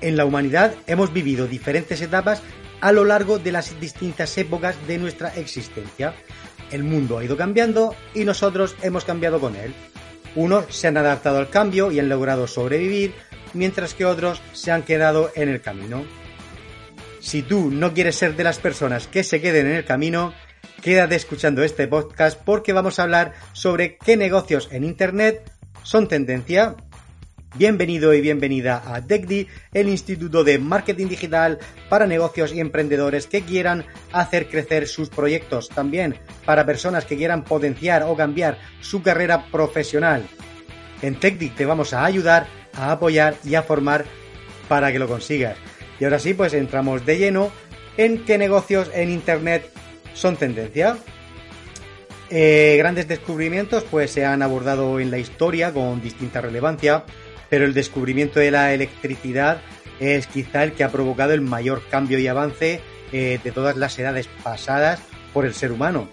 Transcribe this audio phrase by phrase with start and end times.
[0.00, 2.42] En la humanidad hemos vivido diferentes etapas
[2.80, 6.14] a lo largo de las distintas épocas de nuestra existencia.
[6.70, 9.74] El mundo ha ido cambiando y nosotros hemos cambiado con él.
[10.36, 13.14] Unos se han adaptado al cambio y han logrado sobrevivir,
[13.54, 16.04] mientras que otros se han quedado en el camino.
[17.20, 20.32] Si tú no quieres ser de las personas que se queden en el camino,
[20.82, 25.50] quédate escuchando este podcast porque vamos a hablar sobre qué negocios en Internet
[25.82, 26.76] son tendencia
[27.56, 31.58] Bienvenido y bienvenida a DECDI, el Instituto de Marketing Digital
[31.88, 35.70] para negocios y emprendedores que quieran hacer crecer sus proyectos.
[35.70, 40.26] También para personas que quieran potenciar o cambiar su carrera profesional.
[41.00, 44.04] En TechDi te vamos a ayudar, a apoyar y a formar
[44.68, 45.56] para que lo consigas.
[45.98, 47.50] Y ahora sí, pues entramos de lleno
[47.96, 49.68] en qué negocios en Internet
[50.12, 50.98] son tendencia.
[52.30, 57.04] Eh, grandes descubrimientos pues se han abordado en la historia con distinta relevancia
[57.48, 59.60] pero el descubrimiento de la electricidad
[60.00, 62.80] es quizá el que ha provocado el mayor cambio y avance
[63.12, 65.00] eh, de todas las edades pasadas
[65.32, 66.08] por el ser humano.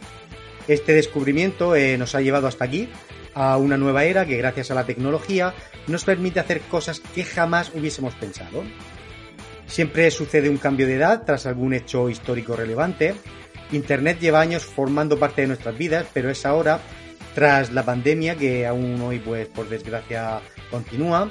[0.67, 2.89] Este descubrimiento eh, nos ha llevado hasta aquí,
[3.36, 5.53] a una nueva era que gracias a la tecnología
[5.88, 8.63] nos permite hacer cosas que jamás hubiésemos pensado.
[9.67, 13.13] Siempre sucede un cambio de edad tras algún hecho histórico relevante.
[13.72, 16.80] Internet lleva años formando parte de nuestras vidas, pero es ahora,
[17.36, 20.39] tras la pandemia, que aún hoy, pues, por desgracia,
[20.72, 21.30] continúa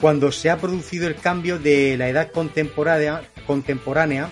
[0.00, 4.28] cuando se ha producido el cambio de la edad contemporánea, contemporánea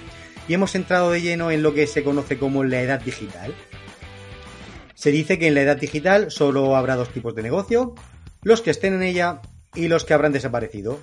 [0.47, 3.55] y hemos entrado de lleno en lo que se conoce como la edad digital.
[4.95, 7.95] Se dice que en la edad digital solo habrá dos tipos de negocio,
[8.43, 9.41] los que estén en ella
[9.75, 11.01] y los que habrán desaparecido.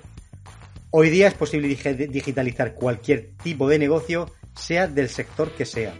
[0.90, 5.94] Hoy día es posible digitalizar cualquier tipo de negocio, sea del sector que sea.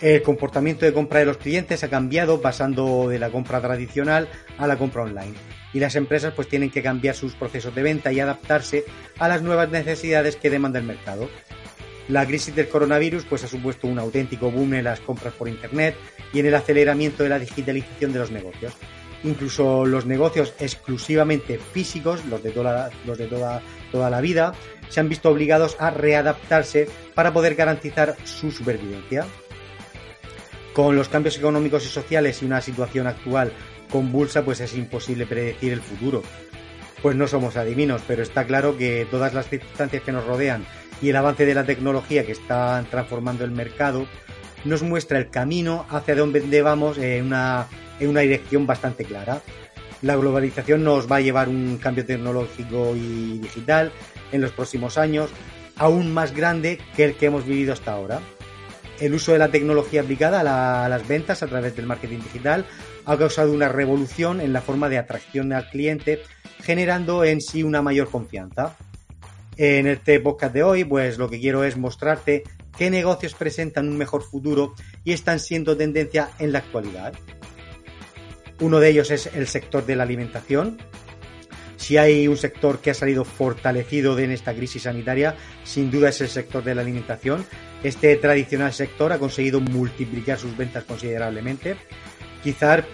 [0.00, 4.66] El comportamiento de compra de los clientes ha cambiado pasando de la compra tradicional a
[4.66, 5.32] la compra online
[5.72, 8.84] y las empresas pues tienen que cambiar sus procesos de venta y adaptarse
[9.18, 11.30] a las nuevas necesidades que demanda el mercado.
[12.08, 15.96] La crisis del coronavirus pues ha supuesto un auténtico boom en las compras por internet
[16.32, 18.74] y en el aceleramiento de la digitalización de los negocios.
[19.24, 24.52] Incluso los negocios exclusivamente físicos, los de toda, los de toda, toda la vida,
[24.90, 29.26] se han visto obligados a readaptarse para poder garantizar su supervivencia.
[30.76, 33.50] Con los cambios económicos y sociales y una situación actual
[33.90, 36.22] convulsa, pues es imposible predecir el futuro.
[37.00, 40.66] Pues no somos adivinos, pero está claro que todas las circunstancias que nos rodean
[41.00, 44.06] y el avance de la tecnología que están transformando el mercado
[44.66, 49.40] nos muestra el camino hacia donde vamos en una, en una dirección bastante clara.
[50.02, 53.92] La globalización nos va a llevar un cambio tecnológico y digital
[54.30, 55.30] en los próximos años
[55.78, 58.20] aún más grande que el que hemos vivido hasta ahora
[59.00, 62.66] el uso de la tecnología aplicada a, las ventas a través del marketing digital
[63.04, 66.22] ha causado una revolución en la forma de atracción al cliente,
[66.62, 68.76] generando en sí una mayor confianza.
[69.56, 72.42] En este podcast de hoy, pues lo que quiero es mostrarte
[72.76, 74.74] qué negocios presentan un mejor futuro
[75.04, 77.14] y están siendo tendencia en la actualidad.
[78.60, 80.78] Uno de ellos es el sector de la alimentación.
[81.76, 86.20] Si hay un sector que ha salido fortalecido en esta crisis sanitaria, sin duda es
[86.20, 87.46] el sector de la alimentación,
[87.82, 91.76] este tradicional sector ha conseguido multiplicar sus ventas considerablemente.
[92.42, 92.84] Quizá,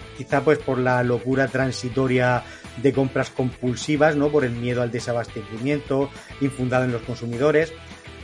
[0.43, 2.43] pues por la locura transitoria
[2.81, 4.29] de compras compulsivas, ¿no?
[4.29, 6.09] Por el miedo al desabastecimiento
[6.41, 7.71] infundado en los consumidores.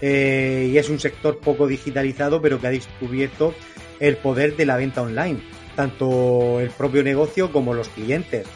[0.01, 3.53] Eh, y es un sector poco digitalizado, pero que ha descubierto
[3.99, 5.41] el poder de la venta online,
[5.75, 8.47] tanto el propio negocio como los clientes.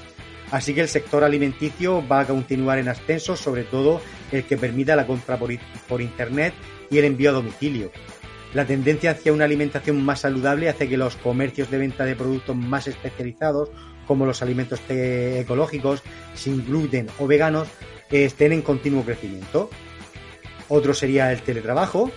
[0.54, 4.00] Así que el sector alimenticio va a continuar en ascenso, sobre todo
[4.32, 6.54] el que permita la compra por, Internet
[6.92, 7.90] y el envío a domicilio.
[8.54, 12.56] La tendencia hacia una alimentación más saludable hace que los comercios de venta de productos
[12.56, 13.72] más especializados,
[14.06, 16.04] como los alimentos ecológicos,
[16.36, 17.68] sin gluten o veganos,
[18.12, 19.72] estén en continuo crecimiento.
[20.70, 22.12] Otro sería el teletrabajo,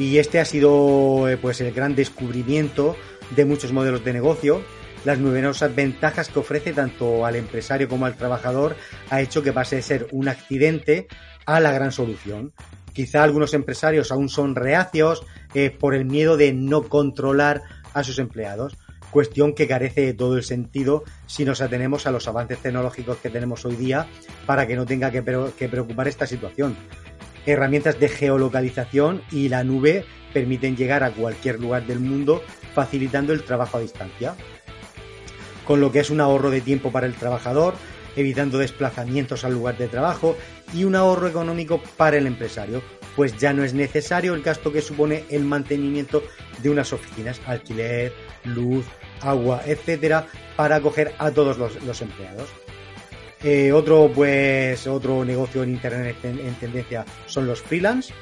[0.00, 2.96] y este ha sido eh, pues el gran descubrimiento
[3.36, 4.62] de muchos modelos de negocio.
[5.04, 8.76] Las numerosas ventajas que ofrece tanto al empresario como al trabajador
[9.08, 11.08] ha hecho que pase de ser un accidente
[11.46, 12.52] a la gran solución.
[12.92, 15.24] Quizá algunos empresarios aún son reacios
[15.54, 17.62] eh, por el miedo de no controlar
[17.94, 18.76] a sus empleados,
[19.10, 23.30] cuestión que carece de todo el sentido si nos atenemos a los avances tecnológicos que
[23.30, 24.06] tenemos hoy día
[24.46, 26.76] para que no tenga que, preocupar esta situación.
[27.46, 32.42] Herramientas de geolocalización y la nube permiten llegar a cualquier lugar del mundo
[32.74, 34.34] facilitando el trabajo a distancia,
[35.70, 37.74] con lo que es un ahorro de tiempo para el trabajador,
[38.16, 40.36] evitando desplazamientos al lugar de trabajo
[40.74, 42.82] y un ahorro económico para el empresario,
[43.14, 46.24] pues ya no es necesario el gasto que supone el mantenimiento
[46.60, 48.12] de unas oficinas, alquiler,
[48.46, 48.84] luz,
[49.20, 50.26] agua, etcétera,
[50.56, 52.48] para acoger a todos los, empleados.
[53.44, 58.12] Eh, otro, pues, otro negocio en internet en, tendencia son los freelance.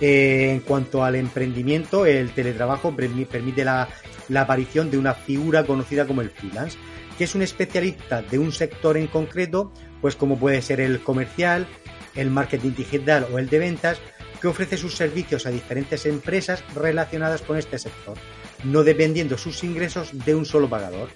[0.00, 3.88] Eh, en cuanto al emprendimiento, el teletrabajo permite la,
[4.28, 6.78] la aparición de una figura conocida como el freelance,
[7.16, 11.66] que es un especialista de un sector en concreto, pues como puede ser el comercial,
[12.14, 13.98] el marketing digital o el de ventas,
[14.40, 18.18] que ofrece sus servicios a diferentes empresas relacionadas con este sector,
[18.64, 21.08] no dependiendo sus ingresos de un solo pagador.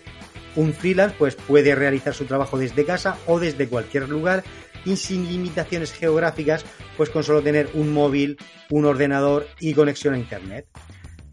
[0.56, 4.42] Un freelance pues, puede realizar su trabajo desde casa o desde cualquier lugar
[4.84, 6.64] y sin limitaciones geográficas,
[6.96, 8.38] pues con solo tener un móvil,
[8.70, 10.66] un ordenador y conexión a Internet.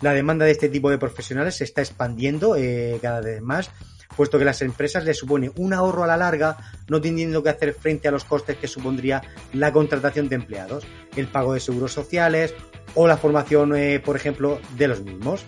[0.02, 3.72] La demanda de este tipo de profesionales se está expandiendo eh, cada vez más
[4.18, 6.58] puesto que las empresas les supone un ahorro a la larga,
[6.90, 9.22] no teniendo que hacer frente a los costes que supondría
[9.54, 10.86] la contratación de empleados,
[11.16, 12.54] el pago de seguros sociales
[12.96, 15.46] o la formación, eh, por ejemplo, de los mismos.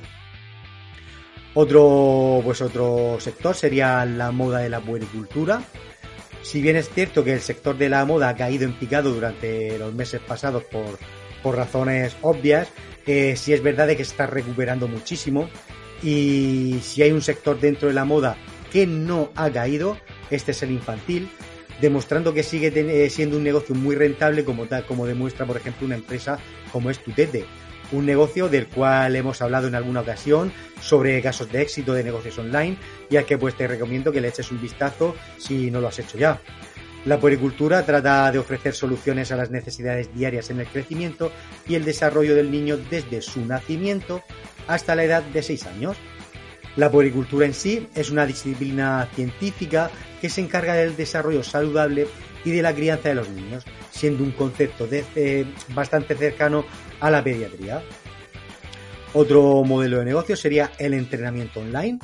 [1.55, 5.63] Otro, pues otro sector sería la moda de la puericultura.
[6.41, 9.77] Si bien es cierto que el sector de la moda ha caído en picado durante
[9.77, 10.97] los meses pasados por,
[11.43, 12.69] por razones obvias,
[13.05, 15.49] eh, sí es verdad de que se está recuperando muchísimo.
[16.01, 18.37] Y si hay un sector dentro de la moda
[18.71, 19.97] que no ha caído,
[20.29, 21.29] este es el infantil,
[21.81, 25.95] demostrando que sigue eh, siendo un negocio muy rentable como, como demuestra, por ejemplo, una
[25.95, 26.39] empresa
[26.71, 27.45] como es Tutete,
[27.91, 30.51] un negocio del cual hemos hablado en alguna ocasión
[30.81, 32.77] sobre casos de éxito de negocios online
[33.09, 35.99] y al que pues te recomiendo que le eches un vistazo si no lo has
[35.99, 36.39] hecho ya.
[37.05, 41.31] La puericultura trata de ofrecer soluciones a las necesidades diarias en el crecimiento
[41.67, 44.21] y el desarrollo del niño desde su nacimiento
[44.67, 45.97] hasta la edad de 6 años.
[46.75, 49.89] La puericultura en sí es una disciplina científica
[50.21, 52.07] que se encarga del desarrollo saludable
[52.43, 56.65] y de la crianza de los niños, siendo un concepto eh, bastante cercano
[56.99, 57.81] a la pediatría.
[59.13, 61.99] Otro modelo de negocio sería el entrenamiento online,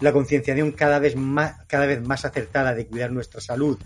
[0.00, 3.78] la concienciación cada vez más, cada vez más acertada de cuidar nuestra salud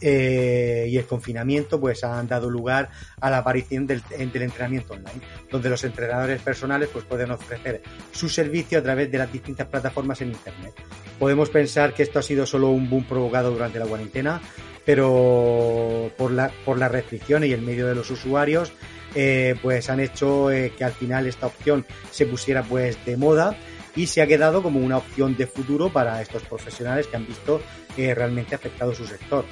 [0.00, 2.88] eh, y el confinamiento pues han dado lugar
[3.20, 5.20] a la aparición del, entrenamiento online,
[5.50, 10.20] donde los entrenadores personales pues pueden ofrecer su servicio a través de las distintas plataformas
[10.22, 10.72] en internet.
[11.18, 14.40] Podemos pensar que esto ha sido solo un boom provocado durante la cuarentena,
[14.90, 18.72] pero por, la, por las restricciones y el medio de los usuarios,
[19.14, 23.56] eh, pues han hecho eh, que al final esta opción se pusiera pues de moda
[23.96, 27.60] y se ha quedado como una opción de futuro para estos profesionales que han visto
[27.96, 29.44] realmente afectado su sector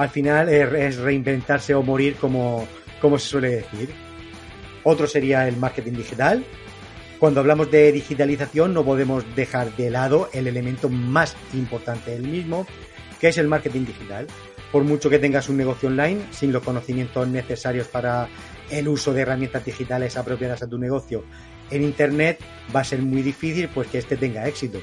[0.00, 2.66] al final es reinventarse o morir como,
[3.02, 3.90] como se suele decir.
[4.82, 6.42] Otro sería el marketing digital.
[7.18, 12.66] Cuando hablamos de digitalización no podemos dejar de lado el elemento más importante del mismo,
[13.20, 14.26] que es el marketing digital.
[14.72, 18.28] Por mucho que tengas un negocio online, sin los conocimientos necesarios para
[18.70, 21.24] el uso de herramientas digitales apropiadas a tu negocio
[21.70, 22.38] en Internet,
[22.74, 24.80] va a ser muy difícil pues que este tenga éxito.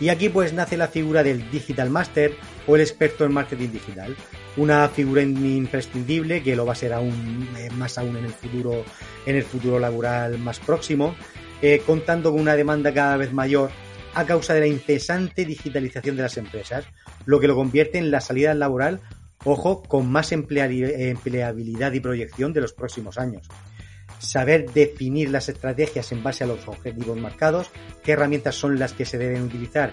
[0.00, 2.32] Y aquí pues nace la figura del Digital Master
[2.66, 4.16] o el experto en marketing digital.
[4.56, 8.84] Una figura imprescindible que lo va a ser aún eh, más aún en el futuro,
[9.26, 11.16] en el futuro laboral más próximo,
[11.62, 13.70] eh, contando con una demanda cada vez mayor
[14.14, 16.84] a causa de la incesante digitalización de las empresas,
[17.26, 19.00] lo que lo convierte en la salida laboral,
[19.44, 23.46] ojo, con más empleabilidad y proyección de los próximos años.
[24.18, 27.70] Saber definir las estrategias en base a los objetivos marcados,
[28.02, 29.92] qué herramientas son las que se deben utilizar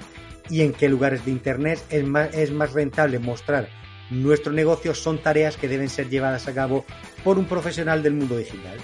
[0.49, 3.67] y en qué lugares de Internet es más, rentable mostrar
[4.09, 6.85] nuestro negocio son tareas que deben ser llevadas a cabo
[7.23, 8.77] por un profesional del mundo digital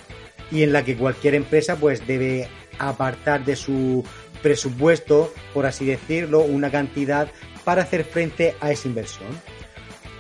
[0.51, 2.47] y en la que cualquier empresa pues debe
[2.79, 4.03] apartar de su
[4.41, 7.31] presupuesto, por así decirlo, una cantidad
[7.63, 9.29] para hacer frente a esa inversión.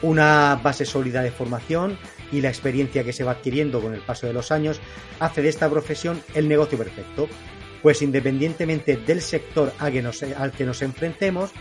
[0.01, 1.97] Una base sólida de formación
[2.31, 4.79] y la experiencia que se va adquiriendo con el paso de los años
[5.19, 7.27] hace de esta profesión el negocio perfecto,
[7.81, 11.51] pues independientemente del sector al que nos, enfrentemos,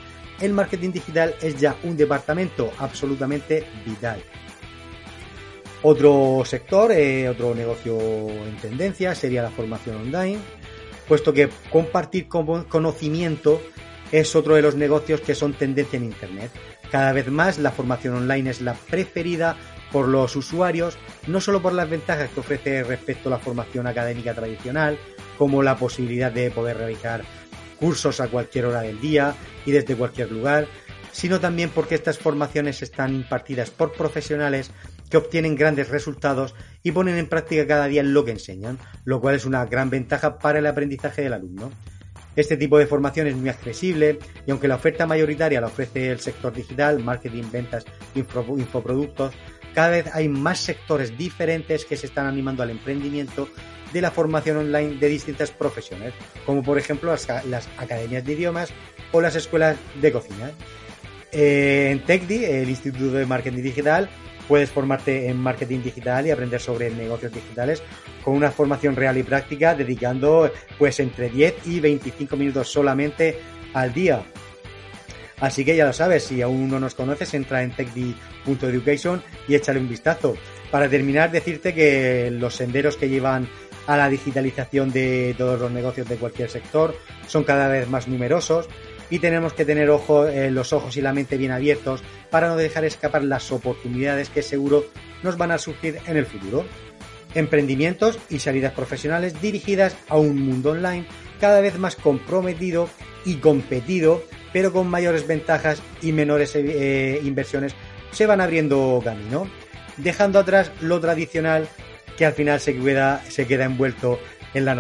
[0.40, 4.22] el marketing digital es ya un departamento absolutamente vital.
[5.82, 10.38] Otro sector, eh, otro negocio en tendencia sería la formación online,
[11.10, 13.60] puesto que compartir conocimiento
[14.12, 16.52] es otro de los negocios que son tendencia en Internet.
[16.88, 19.56] Cada vez más la formación online es la preferida
[19.90, 24.34] por los usuarios, no solo por las ventajas que ofrece respecto a la formación académica
[24.34, 25.00] tradicional,
[25.36, 27.22] como la posibilidad de poder realizar
[27.80, 29.34] cursos a cualquier hora del día
[29.66, 30.68] y desde cualquier lugar,
[31.10, 34.70] sino también porque estas formaciones están impartidas por profesionales
[35.10, 39.34] que obtienen grandes resultados y ponen en práctica cada día lo que enseñan, lo cual
[39.34, 41.70] es una gran ventaja para el aprendizaje del alumno.
[42.37, 46.20] Este tipo de formación es muy accesible y aunque la oferta mayoritaria la ofrece el
[46.20, 47.84] sector digital, marketing, ventas,
[48.14, 49.34] infoproductos,
[49.75, 53.49] cada vez hay más sectores diferentes que se están animando al emprendimiento
[53.92, 56.14] de la formación online de distintas profesiones,
[56.46, 58.72] como por ejemplo las, academias de idiomas
[59.12, 60.52] o las escuelas de cocina.
[61.32, 64.08] Eh, en TechDi, el Instituto de Marketing Digital,
[64.50, 67.85] puedes formarte en marketing digital y aprender sobre negocios digitales
[68.25, 73.38] con una formación real y práctica dedicando pues entre 10 y 25 minutos solamente
[73.75, 74.25] al día.
[75.38, 79.78] Así que ya lo sabes, si aún no nos conoces, entra en techdi.education y échale
[79.78, 80.35] un vistazo.
[80.73, 83.49] Para terminar, decirte que los senderos que llevan
[83.87, 86.97] a la digitalización de todos los negocios de cualquier sector
[87.28, 88.69] son cada vez más numerosos
[89.10, 92.84] y tenemos que tener eh, los ojos y la mente bien abiertos para no dejar
[92.84, 94.86] escapar las oportunidades que seguro
[95.22, 96.64] nos van a surgir en el futuro.
[97.34, 101.06] Emprendimientos y salidas profesionales dirigidas a un mundo online
[101.40, 102.88] cada vez más comprometido
[103.24, 107.74] y competido, pero con mayores ventajas y menores eh, inversiones
[108.12, 109.48] se van abriendo camino,
[109.96, 111.68] dejando atrás lo tradicional
[112.16, 114.18] que al final se queda, se queda envuelto
[114.54, 114.75] en la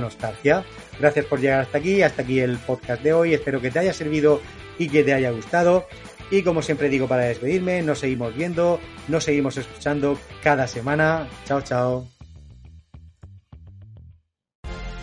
[0.00, 0.64] nostalgia.
[0.98, 3.34] Gracias por llegar hasta aquí, hasta aquí el podcast de hoy.
[3.34, 4.40] Espero que te haya servido
[4.78, 5.86] y que te haya gustado.
[6.30, 11.28] Y como siempre digo para despedirme, nos seguimos viendo, nos seguimos escuchando cada semana.
[11.44, 12.06] Chao, chao.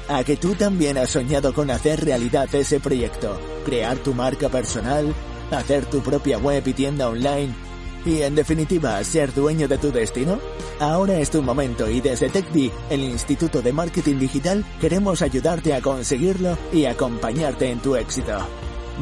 [0.10, 5.14] A que tú también has soñado con hacer realidad ese proyecto, crear tu marca personal,
[5.50, 7.63] hacer tu propia web y tienda online
[8.06, 10.40] y en definitiva ser dueño de tu destino?
[10.80, 15.82] Ahora es tu momento y desde TechD, el Instituto de Marketing Digital, queremos ayudarte a
[15.82, 18.38] conseguirlo y acompañarte en tu éxito.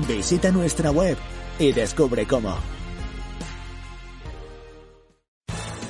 [0.08, 1.17] Visita nuestra web
[1.60, 2.81] y descubre cómo.